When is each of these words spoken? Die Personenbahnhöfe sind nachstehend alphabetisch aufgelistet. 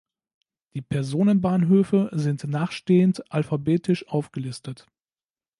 Die 0.73 0.81
Personenbahnhöfe 0.81 2.09
sind 2.11 2.45
nachstehend 2.47 3.31
alphabetisch 3.31 4.07
aufgelistet. 4.07 4.87